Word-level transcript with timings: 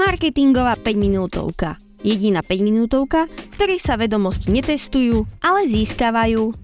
Marketingová 0.00 0.80
5 0.80 0.96
minútovka. 0.96 1.76
Jediná 2.00 2.40
5 2.40 2.64
minútovka, 2.64 3.28
v 3.28 3.52
ktorej 3.52 3.84
sa 3.84 4.00
vedomosti 4.00 4.48
netestujú, 4.48 5.28
ale 5.44 5.68
získavajú. 5.68 6.56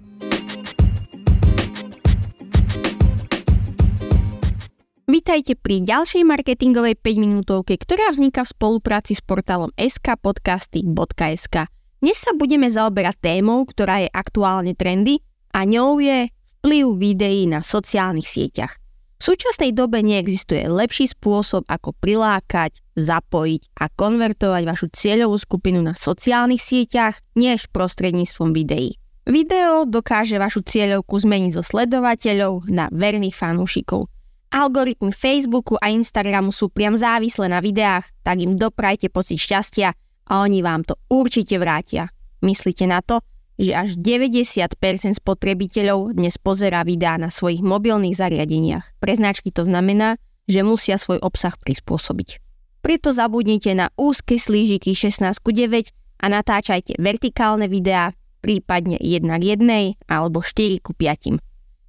Vítajte 5.04 5.52
pri 5.60 5.84
ďalšej 5.84 6.24
marketingovej 6.24 6.96
5 6.96 7.04
minútovke, 7.20 7.76
ktorá 7.76 8.08
vzniká 8.08 8.40
v 8.40 8.56
spolupráci 8.56 9.12
s 9.12 9.20
portálom 9.20 9.68
skpodcasty.sk. 9.76 11.68
Dnes 12.00 12.16
sa 12.16 12.32
budeme 12.32 12.72
zaoberať 12.72 13.20
témou, 13.20 13.68
ktorá 13.68 14.00
je 14.00 14.08
aktuálne 14.16 14.72
trendy 14.72 15.20
a 15.52 15.68
ňou 15.68 16.00
je 16.00 16.32
vplyv 16.64 16.84
videí 16.96 17.44
na 17.44 17.60
sociálnych 17.60 18.24
sieťach. 18.24 18.80
V 19.20 19.22
súčasnej 19.28 19.76
dobe 19.76 20.00
neexistuje 20.00 20.64
lepší 20.72 21.12
spôsob, 21.12 21.68
ako 21.68 21.92
prilákať, 22.00 22.80
zapojiť 22.96 23.76
a 23.76 23.92
konvertovať 23.92 24.62
vašu 24.64 24.88
cieľovú 24.90 25.36
skupinu 25.36 25.84
na 25.84 25.92
sociálnych 25.92 26.60
sieťach, 26.60 27.20
než 27.36 27.68
prostredníctvom 27.70 28.56
videí. 28.56 28.96
Video 29.28 29.84
dokáže 29.84 30.40
vašu 30.40 30.64
cieľovku 30.64 31.20
zmeniť 31.20 31.60
zo 31.60 31.62
sledovateľov 31.62 32.72
na 32.72 32.88
verných 32.88 33.36
fanúšikov. 33.36 34.08
Algoritmy 34.54 35.10
Facebooku 35.12 35.76
a 35.76 35.90
Instagramu 35.90 36.54
sú 36.54 36.70
priam 36.70 36.96
závislé 36.96 37.50
na 37.50 37.60
videách, 37.60 38.08
tak 38.24 38.40
im 38.40 38.56
doprajte 38.56 39.12
pocit 39.12 39.42
šťastia 39.42 39.92
a 40.26 40.32
oni 40.40 40.62
vám 40.62 40.86
to 40.86 40.94
určite 41.10 41.58
vrátia. 41.58 42.08
Myslíte 42.40 42.86
na 42.88 43.02
to? 43.02 43.20
že 43.56 43.72
až 43.72 43.96
90% 43.96 45.16
spotrebiteľov 45.16 46.12
dnes 46.12 46.36
pozerá 46.36 46.84
videá 46.84 47.16
na 47.16 47.32
svojich 47.32 47.64
mobilných 47.64 48.16
zariadeniach. 48.16 49.00
Pre 49.00 49.12
značky 49.16 49.48
to 49.48 49.64
znamená, 49.64 50.20
že 50.44 50.60
musia 50.60 51.00
svoj 51.00 51.18
obsah 51.24 51.56
prispôsobiť. 51.56 52.45
Preto 52.86 53.10
zabudnite 53.10 53.74
na 53.74 53.90
úzke 53.98 54.38
slížiky 54.38 54.94
16 54.94 55.42
ku 55.42 55.50
9 55.50 55.90
a 56.22 56.26
natáčajte 56.30 56.94
vertikálne 57.02 57.66
videá, 57.66 58.14
prípadne 58.38 58.94
1 59.02 59.26
k 59.26 59.42
1 59.58 60.06
alebo 60.06 60.38
4 60.38 60.86
ku 60.86 60.94
5. 60.94 61.34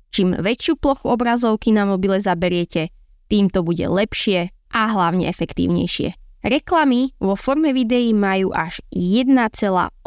Čím 0.10 0.34
väčšiu 0.42 0.74
plochu 0.82 1.06
obrazovky 1.14 1.70
na 1.70 1.86
mobile 1.86 2.18
zaberiete, 2.18 2.90
tým 3.30 3.54
to 3.54 3.62
bude 3.62 3.86
lepšie 3.86 4.50
a 4.74 4.82
hlavne 4.90 5.30
efektívnejšie. 5.30 6.18
Reklamy 6.42 7.14
vo 7.22 7.38
forme 7.38 7.78
videí 7.78 8.10
majú 8.18 8.50
až 8.58 8.82
1,84 8.90 10.02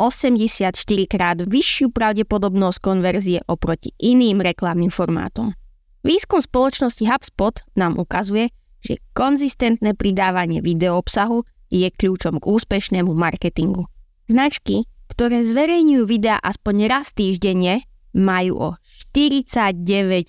krát 1.07 1.39
vyššiu 1.39 1.95
pravdepodobnosť 1.95 2.79
konverzie 2.83 3.39
oproti 3.47 3.95
iným 4.03 4.43
reklamným 4.43 4.91
formátom. 4.91 5.55
Výskum 6.03 6.43
spoločnosti 6.43 7.07
HubSpot 7.07 7.63
nám 7.79 7.95
ukazuje, 7.95 8.51
že 8.81 9.01
konzistentné 9.13 9.97
pridávanie 9.97 10.65
videoobsahu 10.65 11.45
je 11.71 11.89
kľúčom 11.89 12.43
k 12.43 12.45
úspešnému 12.45 13.13
marketingu. 13.15 13.87
Značky, 14.27 14.89
ktoré 15.11 15.43
zverejňujú 15.43 16.03
videá 16.07 16.39
aspoň 16.43 16.87
raz 16.87 17.15
týždenne, 17.15 17.87
majú 18.11 18.59
o 18.59 18.71
49% 19.15 20.27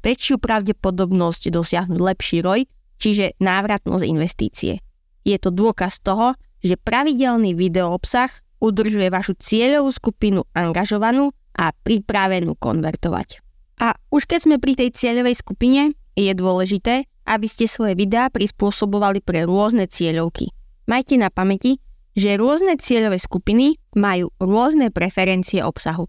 väčšiu 0.00 0.36
pravdepodobnosť 0.40 1.52
dosiahnuť 1.52 2.00
lepší 2.00 2.40
roj, 2.40 2.64
čiže 2.96 3.36
návratnosť 3.40 4.04
investície. 4.08 4.80
Je 5.24 5.36
to 5.36 5.52
dôkaz 5.52 6.00
toho, 6.00 6.32
že 6.64 6.80
pravidelný 6.80 7.52
videoobsah 7.52 8.32
udržuje 8.58 9.12
vašu 9.12 9.36
cieľovú 9.38 9.92
skupinu 9.92 10.40
angažovanú 10.56 11.30
a 11.54 11.70
pripravenú 11.70 12.56
konvertovať. 12.56 13.44
A 13.78 13.94
už 14.10 14.26
keď 14.26 14.40
sme 14.42 14.56
pri 14.58 14.74
tej 14.74 14.90
cieľovej 14.90 15.38
skupine, 15.38 15.94
je 16.18 16.32
dôležité, 16.34 17.06
aby 17.28 17.44
ste 17.44 17.68
svoje 17.68 17.92
videá 17.92 18.32
prispôsobovali 18.32 19.20
pre 19.20 19.44
rôzne 19.44 19.84
cieľovky. 19.84 20.48
Majte 20.88 21.20
na 21.20 21.28
pamäti, 21.28 21.84
že 22.16 22.40
rôzne 22.40 22.80
cieľové 22.80 23.20
skupiny 23.20 23.76
majú 23.92 24.32
rôzne 24.40 24.88
preferencie 24.88 25.60
obsahu. 25.60 26.08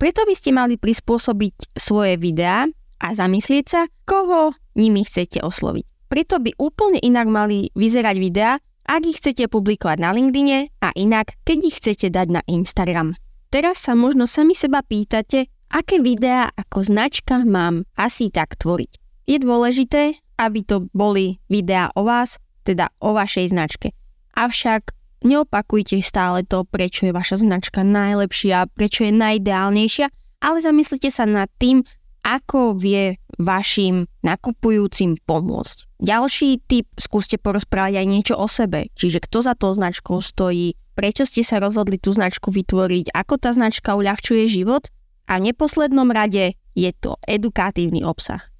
Preto 0.00 0.24
by 0.26 0.34
ste 0.34 0.50
mali 0.50 0.80
prispôsobiť 0.80 1.76
svoje 1.76 2.16
videá 2.18 2.66
a 2.98 3.08
zamyslieť 3.12 3.66
sa, 3.68 3.86
koho 4.08 4.56
nimi 4.74 5.04
chcete 5.04 5.44
osloviť. 5.44 6.08
Preto 6.08 6.40
by 6.40 6.56
úplne 6.58 6.98
inak 6.98 7.28
mali 7.28 7.68
vyzerať 7.76 8.16
videá, 8.18 8.58
ak 8.84 9.02
ich 9.04 9.20
chcete 9.20 9.48
publikovať 9.48 9.98
na 10.00 10.10
LinkedIne 10.12 10.72
a 10.80 10.88
inak, 10.96 11.36
keď 11.46 11.58
ich 11.68 11.76
chcete 11.78 12.08
dať 12.12 12.40
na 12.40 12.42
Instagram. 12.48 13.16
Teraz 13.48 13.86
sa 13.86 13.94
možno 13.94 14.26
sami 14.26 14.52
seba 14.58 14.82
pýtate, 14.82 15.46
aké 15.70 16.02
videá 16.02 16.50
ako 16.52 16.82
značka 16.82 17.46
mám 17.46 17.86
asi 17.94 18.28
tak 18.28 18.58
tvoriť. 18.58 19.03
Je 19.24 19.40
dôležité, 19.40 20.20
aby 20.36 20.60
to 20.60 20.88
boli 20.92 21.40
videá 21.48 21.88
o 21.96 22.04
vás, 22.04 22.36
teda 22.64 22.92
o 23.00 23.16
vašej 23.16 23.52
značke. 23.52 23.96
Avšak 24.36 24.92
neopakujte 25.24 25.96
stále 26.04 26.44
to, 26.44 26.68
prečo 26.68 27.08
je 27.08 27.16
vaša 27.16 27.40
značka 27.40 27.80
najlepšia, 27.86 28.68
prečo 28.76 29.08
je 29.08 29.12
najideálnejšia, 29.16 30.06
ale 30.44 30.58
zamyslite 30.60 31.08
sa 31.08 31.24
nad 31.24 31.48
tým, 31.56 31.80
ako 32.24 32.76
vie 32.76 33.20
vašim 33.36 34.08
nakupujúcim 34.24 35.20
pomôcť. 35.28 36.00
Ďalší 36.00 36.64
tip, 36.64 36.88
skúste 36.96 37.36
porozprávať 37.36 38.00
aj 38.00 38.06
niečo 38.08 38.34
o 38.36 38.48
sebe, 38.48 38.92
čiže 38.96 39.24
kto 39.24 39.44
za 39.44 39.52
tou 39.56 39.72
značkou 39.72 40.20
stojí, 40.20 40.76
prečo 40.96 41.28
ste 41.28 41.44
sa 41.44 41.60
rozhodli 41.60 42.00
tú 42.00 42.12
značku 42.12 42.52
vytvoriť, 42.52 43.12
ako 43.12 43.34
tá 43.40 43.52
značka 43.52 43.96
uľahčuje 43.96 44.48
život 44.48 44.88
a 45.28 45.40
v 45.40 45.52
neposlednom 45.52 46.08
rade 46.12 46.56
je 46.76 46.90
to 46.96 47.16
edukatívny 47.28 48.04
obsah. 48.04 48.53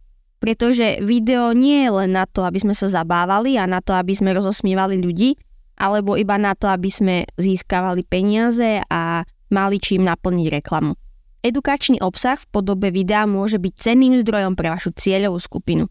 Pretože 0.44 1.00
video 1.00 1.56
nie 1.56 1.88
je 1.88 2.04
len 2.04 2.12
na 2.12 2.28
to, 2.28 2.44
aby 2.44 2.60
sme 2.60 2.76
sa 2.76 2.92
zabávali 2.92 3.56
a 3.56 3.64
na 3.64 3.80
to, 3.80 3.96
aby 3.96 4.12
sme 4.12 4.36
rozosmievali 4.36 5.00
ľudí, 5.00 5.40
alebo 5.80 6.20
iba 6.20 6.36
na 6.36 6.52
to, 6.52 6.68
aby 6.68 6.92
sme 6.92 7.24
získavali 7.40 8.04
peniaze 8.04 8.84
a 8.84 9.24
mali 9.48 9.80
čím 9.80 10.04
naplniť 10.04 10.60
reklamu. 10.60 10.92
Edukačný 11.40 12.04
obsah 12.04 12.36
v 12.36 12.48
podobe 12.52 12.92
videa 12.92 13.24
môže 13.24 13.56
byť 13.56 13.72
cenným 13.72 14.20
zdrojom 14.20 14.52
pre 14.52 14.68
vašu 14.68 14.92
cieľovú 14.92 15.40
skupinu. 15.40 15.88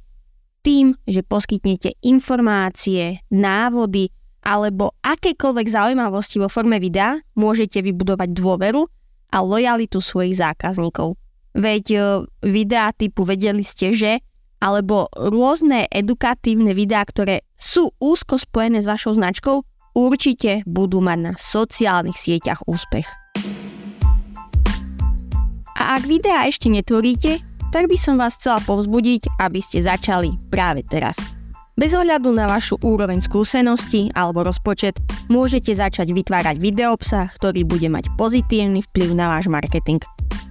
Tým, 0.62 0.94
že 1.10 1.26
poskytnete 1.26 1.98
informácie, 2.06 3.26
návody 3.34 4.14
alebo 4.46 4.94
akékoľvek 5.02 5.68
zaujímavosti 5.68 6.38
vo 6.38 6.52
forme 6.52 6.78
videa, 6.78 7.18
môžete 7.34 7.82
vybudovať 7.82 8.30
dôveru 8.38 8.86
a 9.34 9.38
lojalitu 9.42 9.98
svojich 9.98 10.38
zákazníkov. 10.38 11.18
Veď 11.58 11.86
e, 11.90 11.98
videá 12.46 12.94
typu 12.94 13.26
vedeli 13.26 13.66
ste, 13.66 13.94
že 13.94 14.22
alebo 14.64 15.12
rôzne 15.12 15.92
edukatívne 15.92 16.72
videá, 16.72 17.04
ktoré 17.04 17.44
sú 17.60 17.92
úzko 18.00 18.40
spojené 18.40 18.80
s 18.80 18.88
vašou 18.88 19.20
značkou, 19.20 19.68
určite 19.92 20.64
budú 20.64 21.04
mať 21.04 21.20
na 21.20 21.34
sociálnych 21.36 22.16
sieťach 22.16 22.64
úspech. 22.64 23.04
A 25.76 26.00
ak 26.00 26.08
videá 26.08 26.48
ešte 26.48 26.72
netvoríte, 26.72 27.44
tak 27.76 27.92
by 27.92 27.98
som 28.00 28.16
vás 28.16 28.40
chcela 28.40 28.64
povzbudiť, 28.64 29.36
aby 29.44 29.60
ste 29.60 29.84
začali 29.84 30.32
práve 30.48 30.88
teraz. 30.88 31.20
Bez 31.74 31.90
ohľadu 31.90 32.30
na 32.30 32.46
vašu 32.46 32.78
úroveň 32.86 33.18
skúsenosti 33.18 34.14
alebo 34.14 34.46
rozpočet 34.46 34.94
môžete 35.26 35.74
začať 35.74 36.14
vytvárať 36.14 36.62
videoobsah, 36.62 37.34
ktorý 37.34 37.66
bude 37.66 37.90
mať 37.90 38.14
pozitívny 38.14 38.86
vplyv 38.94 39.18
na 39.18 39.34
váš 39.34 39.50
marketing. 39.50 39.98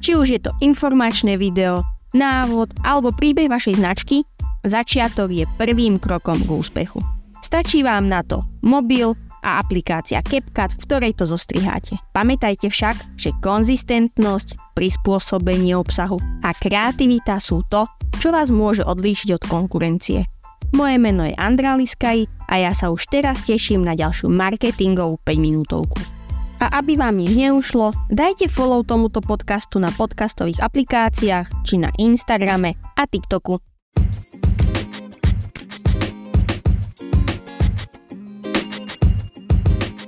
Či 0.02 0.18
už 0.18 0.26
je 0.34 0.40
to 0.42 0.50
informačné 0.58 1.38
video, 1.38 1.86
návod 2.14 2.76
alebo 2.84 3.12
príbeh 3.12 3.48
vašej 3.48 3.80
značky, 3.80 4.24
začiatok 4.62 5.32
je 5.32 5.44
prvým 5.58 5.98
krokom 5.98 6.38
k 6.38 6.50
úspechu. 6.50 7.00
Stačí 7.42 7.82
vám 7.82 8.06
na 8.06 8.22
to 8.22 8.46
mobil, 8.62 9.18
a 9.42 9.58
aplikácia 9.58 10.22
CapCut, 10.22 10.78
v 10.78 10.82
ktorej 10.86 11.12
to 11.18 11.26
zostriháte. 11.26 11.98
Pamätajte 12.14 12.70
však, 12.70 13.18
že 13.18 13.34
konzistentnosť, 13.42 14.78
prispôsobenie 14.78 15.74
obsahu 15.74 16.16
a 16.46 16.54
kreativita 16.54 17.42
sú 17.42 17.66
to, 17.66 17.90
čo 18.22 18.30
vás 18.30 18.48
môže 18.48 18.86
odlíšiť 18.86 19.28
od 19.34 19.42
konkurencie. 19.50 20.24
Moje 20.72 20.96
meno 20.96 21.26
je 21.26 21.34
Andra 21.36 21.74
Liskaj 21.76 22.24
a 22.48 22.54
ja 22.56 22.72
sa 22.72 22.88
už 22.94 23.10
teraz 23.10 23.44
teším 23.44 23.84
na 23.84 23.98
ďalšiu 23.98 24.30
marketingovú 24.30 25.20
5 25.20 25.36
minútovku. 25.36 26.21
A 26.62 26.78
aby 26.78 26.94
vám 26.94 27.18
nič 27.18 27.34
neušlo, 27.34 27.90
dajte 28.06 28.46
follow 28.46 28.86
tomuto 28.86 29.18
podcastu 29.18 29.82
na 29.82 29.90
podcastových 29.90 30.62
aplikáciách 30.62 31.66
či 31.66 31.74
na 31.74 31.90
Instagrame 31.98 32.78
a 32.94 33.02
TikToku. 33.02 33.58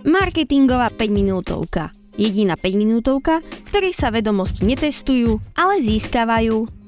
Marketingová 0.07 0.95
5 0.95 1.11
minútovka. 1.11 1.91
Jediná 2.15 2.55
5 2.55 2.79
minútovka, 2.79 3.43
v 3.43 3.67
ktorej 3.75 3.91
sa 3.99 4.15
vedomosti 4.15 4.63
netestujú, 4.63 5.43
ale 5.59 5.83
získavajú. 5.83 6.84